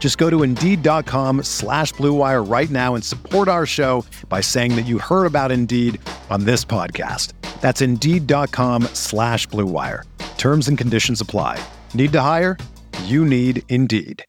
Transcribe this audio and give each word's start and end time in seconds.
Just 0.00 0.18
go 0.18 0.28
to 0.30 0.42
Indeed.com 0.42 1.44
slash 1.44 1.92
BlueWire 1.94 2.50
right 2.50 2.70
now 2.70 2.96
and 2.96 3.04
support 3.04 3.46
our 3.46 3.66
show 3.66 4.04
by 4.28 4.40
saying 4.40 4.74
that 4.74 4.86
you 4.86 4.98
heard 4.98 5.26
about 5.26 5.52
Indeed 5.52 6.00
on 6.30 6.44
this 6.44 6.64
podcast. 6.64 7.34
That's 7.60 7.82
Indeed.com 7.82 8.84
slash 8.94 9.46
BlueWire. 9.48 10.04
Terms 10.38 10.66
and 10.68 10.78
conditions 10.78 11.20
apply. 11.20 11.62
Need 11.92 12.12
to 12.12 12.20
hire? 12.22 12.56
You 13.04 13.24
need 13.26 13.62
Indeed. 13.68 14.24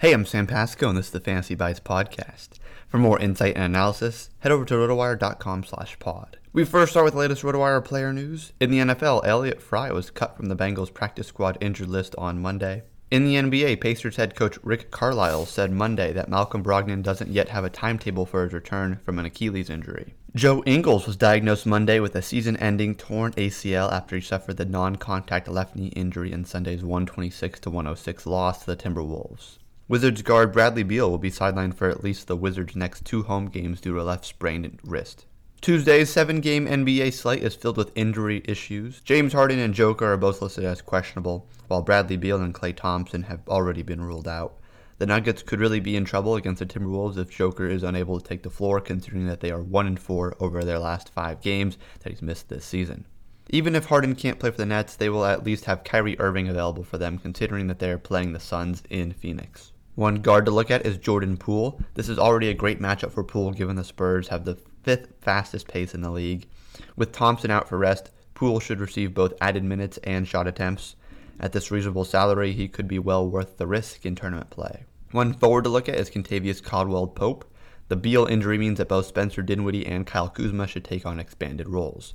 Hey, 0.00 0.12
I'm 0.12 0.24
Sam 0.26 0.46
Pasco, 0.46 0.88
and 0.88 0.98
this 0.98 1.06
is 1.06 1.12
the 1.12 1.20
Fantasy 1.20 1.54
Bites 1.54 1.80
podcast. 1.80 2.58
For 2.88 2.98
more 2.98 3.18
insight 3.18 3.56
and 3.56 3.64
analysis, 3.64 4.30
head 4.38 4.52
over 4.52 4.64
to 4.64 4.74
rotowire.com 4.74 5.64
slash 5.64 5.98
pod. 5.98 6.38
We 6.52 6.64
first 6.64 6.92
start 6.92 7.04
with 7.04 7.14
the 7.14 7.20
latest 7.20 7.42
RotoWire 7.42 7.84
player 7.84 8.12
news. 8.12 8.52
In 8.58 8.70
the 8.70 8.78
NFL, 8.78 9.26
Elliott 9.26 9.60
Fry 9.60 9.92
was 9.92 10.10
cut 10.10 10.36
from 10.36 10.46
the 10.46 10.56
Bengals 10.56 10.92
practice 10.92 11.26
squad 11.26 11.58
injured 11.60 11.88
list 11.88 12.14
on 12.16 12.40
Monday. 12.40 12.82
In 13.10 13.24
the 13.24 13.36
NBA, 13.36 13.80
Pacers 13.80 14.16
head 14.16 14.34
coach 14.34 14.58
Rick 14.62 14.90
Carlisle 14.90 15.46
said 15.46 15.72
Monday 15.72 16.12
that 16.12 16.28
Malcolm 16.28 16.62
Brogdon 16.62 17.02
doesn't 17.02 17.30
yet 17.30 17.48
have 17.48 17.64
a 17.64 17.70
timetable 17.70 18.26
for 18.26 18.44
his 18.44 18.52
return 18.52 19.00
from 19.02 19.18
an 19.18 19.24
Achilles 19.24 19.70
injury. 19.70 20.14
Joe 20.34 20.62
Ingles 20.66 21.06
was 21.06 21.16
diagnosed 21.16 21.64
Monday 21.64 22.00
with 22.00 22.14
a 22.14 22.20
season-ending 22.20 22.96
torn 22.96 23.32
ACL 23.32 23.90
after 23.90 24.16
he 24.16 24.20
suffered 24.20 24.58
the 24.58 24.66
non-contact 24.66 25.48
left 25.48 25.74
knee 25.74 25.86
injury 25.96 26.32
in 26.32 26.44
Sunday's 26.44 26.82
126 26.82 27.66
106 27.66 28.26
loss 28.26 28.60
to 28.60 28.66
the 28.66 28.76
Timberwolves. 28.76 29.56
Wizards 29.88 30.20
guard 30.20 30.52
Bradley 30.52 30.82
Beal 30.82 31.10
will 31.10 31.16
be 31.16 31.30
sidelined 31.30 31.76
for 31.76 31.88
at 31.88 32.04
least 32.04 32.26
the 32.26 32.36
Wizards' 32.36 32.76
next 32.76 33.06
two 33.06 33.22
home 33.22 33.46
games 33.46 33.80
due 33.80 33.94
to 33.94 34.02
a 34.02 34.02
left 34.02 34.26
sprained 34.26 34.80
wrist. 34.84 35.24
Tuesday's 35.60 36.08
seven 36.08 36.40
game 36.40 36.68
NBA 36.68 37.12
slate 37.12 37.42
is 37.42 37.56
filled 37.56 37.76
with 37.76 37.90
injury 37.96 38.42
issues. 38.44 39.00
James 39.00 39.32
Harden 39.32 39.58
and 39.58 39.74
Joker 39.74 40.12
are 40.12 40.16
both 40.16 40.40
listed 40.40 40.64
as 40.64 40.80
questionable, 40.80 41.48
while 41.66 41.82
Bradley 41.82 42.16
Beal 42.16 42.40
and 42.40 42.54
Klay 42.54 42.74
Thompson 42.74 43.24
have 43.24 43.40
already 43.48 43.82
been 43.82 44.00
ruled 44.00 44.28
out. 44.28 44.54
The 44.98 45.06
Nuggets 45.06 45.42
could 45.42 45.58
really 45.58 45.80
be 45.80 45.96
in 45.96 46.04
trouble 46.04 46.36
against 46.36 46.60
the 46.60 46.66
Timberwolves 46.66 47.18
if 47.18 47.28
Joker 47.28 47.66
is 47.66 47.82
unable 47.82 48.20
to 48.20 48.26
take 48.26 48.44
the 48.44 48.50
floor, 48.50 48.80
considering 48.80 49.26
that 49.26 49.40
they 49.40 49.50
are 49.50 49.60
1 49.60 49.86
and 49.88 49.98
4 49.98 50.36
over 50.38 50.62
their 50.62 50.78
last 50.78 51.12
five 51.12 51.40
games 51.40 51.76
that 52.00 52.10
he's 52.10 52.22
missed 52.22 52.48
this 52.48 52.64
season. 52.64 53.04
Even 53.50 53.74
if 53.74 53.86
Harden 53.86 54.14
can't 54.14 54.38
play 54.38 54.52
for 54.52 54.58
the 54.58 54.66
Nets, 54.66 54.94
they 54.94 55.08
will 55.08 55.24
at 55.24 55.44
least 55.44 55.64
have 55.64 55.82
Kyrie 55.82 56.18
Irving 56.20 56.48
available 56.48 56.84
for 56.84 56.98
them, 56.98 57.18
considering 57.18 57.66
that 57.66 57.80
they 57.80 57.90
are 57.90 57.98
playing 57.98 58.32
the 58.32 58.40
Suns 58.40 58.84
in 58.90 59.12
Phoenix. 59.12 59.72
One 59.96 60.16
guard 60.22 60.44
to 60.46 60.52
look 60.52 60.70
at 60.70 60.86
is 60.86 60.98
Jordan 60.98 61.36
Poole. 61.36 61.80
This 61.94 62.08
is 62.08 62.20
already 62.20 62.48
a 62.50 62.54
great 62.54 62.80
matchup 62.80 63.10
for 63.10 63.24
Poole 63.24 63.50
given 63.50 63.74
the 63.74 63.82
Spurs 63.82 64.28
have 64.28 64.44
the 64.44 64.56
fifth 64.82 65.08
fastest 65.20 65.68
pace 65.68 65.94
in 65.94 66.00
the 66.00 66.10
league. 66.10 66.48
With 66.96 67.12
Thompson 67.12 67.50
out 67.50 67.68
for 67.68 67.78
rest, 67.78 68.10
Poole 68.34 68.60
should 68.60 68.80
receive 68.80 69.14
both 69.14 69.34
added 69.40 69.64
minutes 69.64 69.98
and 70.04 70.26
shot 70.26 70.46
attempts. 70.46 70.94
At 71.40 71.52
this 71.52 71.70
reasonable 71.70 72.04
salary, 72.04 72.52
he 72.52 72.68
could 72.68 72.88
be 72.88 72.98
well 72.98 73.28
worth 73.28 73.56
the 73.58 73.66
risk 73.66 74.06
in 74.06 74.14
tournament 74.14 74.50
play. 74.50 74.84
One 75.10 75.32
forward 75.32 75.64
to 75.64 75.70
look 75.70 75.88
at 75.88 75.96
is 75.96 76.10
Kentavious 76.10 76.62
Caldwell 76.62 77.06
Pope. 77.06 77.50
The 77.88 77.96
Beal 77.96 78.26
injury 78.26 78.58
means 78.58 78.78
that 78.78 78.88
both 78.88 79.06
Spencer 79.06 79.40
Dinwiddie 79.40 79.86
and 79.86 80.06
Kyle 80.06 80.28
Kuzma 80.28 80.66
should 80.66 80.84
take 80.84 81.06
on 81.06 81.18
expanded 81.18 81.68
roles. 81.68 82.14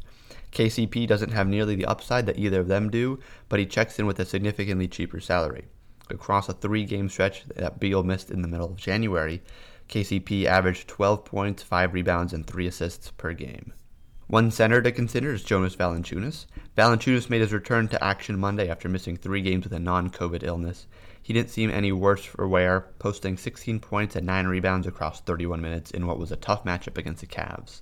KCP 0.51 1.07
doesn't 1.07 1.31
have 1.31 1.47
nearly 1.47 1.75
the 1.75 1.85
upside 1.85 2.27
that 2.27 2.37
either 2.37 2.59
of 2.61 2.67
them 2.67 2.91
do, 2.91 3.19
but 3.49 3.59
he 3.59 3.65
checks 3.65 3.97
in 3.97 4.05
with 4.05 4.19
a 4.19 4.25
significantly 4.25 4.87
cheaper 4.87 5.19
salary. 5.19 5.65
Across 6.09 6.49
a 6.49 6.53
three 6.53 6.85
game 6.85 7.09
stretch 7.09 7.43
that 7.55 7.79
Beal 7.79 8.03
missed 8.03 8.29
in 8.29 8.43
the 8.43 8.47
middle 8.47 8.69
of 8.69 8.77
January, 8.77 9.41
KCP 9.89 10.45
averaged 10.45 10.87
12 10.87 11.25
points, 11.25 11.63
5 11.63 11.93
rebounds, 11.93 12.33
and 12.33 12.45
3 12.45 12.67
assists 12.67 13.11
per 13.11 13.33
game. 13.33 13.73
One 14.27 14.51
center 14.51 14.81
to 14.81 14.91
consider 14.91 15.33
is 15.33 15.43
Jonas 15.43 15.75
Valanciunas. 15.75 16.47
Valanciunas 16.77 17.29
made 17.29 17.41
his 17.41 17.53
return 17.53 17.87
to 17.89 18.03
action 18.03 18.39
Monday 18.39 18.69
after 18.69 18.89
missing 18.89 19.15
three 19.15 19.41
games 19.41 19.65
with 19.65 19.73
a 19.73 19.79
non-COVID 19.79 20.43
illness. 20.43 20.87
He 21.21 21.33
didn't 21.33 21.51
seem 21.51 21.69
any 21.69 21.91
worse 21.91 22.23
for 22.23 22.47
wear, 22.47 22.87
posting 22.99 23.37
16 23.37 23.79
points 23.79 24.15
and 24.15 24.25
9 24.25 24.47
rebounds 24.47 24.87
across 24.87 25.21
31 25.21 25.61
minutes 25.61 25.91
in 25.91 26.07
what 26.07 26.17
was 26.17 26.31
a 26.31 26.35
tough 26.35 26.63
matchup 26.63 26.97
against 26.97 27.21
the 27.21 27.27
Cavs. 27.27 27.81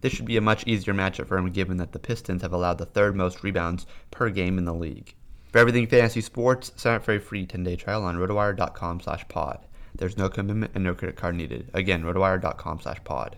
This 0.00 0.12
should 0.12 0.26
be 0.26 0.36
a 0.36 0.40
much 0.40 0.66
easier 0.66 0.94
matchup 0.94 1.28
for 1.28 1.38
him 1.38 1.50
given 1.50 1.76
that 1.76 1.92
the 1.92 1.98
Pistons 1.98 2.42
have 2.42 2.52
allowed 2.52 2.78
the 2.78 2.86
third 2.86 3.14
most 3.14 3.42
rebounds 3.42 3.86
per 4.10 4.30
game 4.30 4.58
in 4.58 4.64
the 4.64 4.74
league. 4.74 5.14
For 5.52 5.58
everything 5.58 5.86
fantasy 5.86 6.20
sports, 6.20 6.72
sign 6.76 6.96
up 6.96 7.04
for 7.04 7.14
a 7.14 7.20
free 7.20 7.46
10-day 7.46 7.76
trial 7.76 8.04
on 8.04 8.16
rotowire.com 8.16 9.00
slash 9.00 9.28
pod. 9.28 9.60
There's 9.96 10.18
no 10.18 10.28
commitment 10.28 10.72
and 10.74 10.82
no 10.82 10.94
credit 10.94 11.16
card 11.16 11.36
needed. 11.36 11.70
Again, 11.72 12.02
rotowire.com 12.02 12.80
slash 12.80 13.02
pod. 13.04 13.36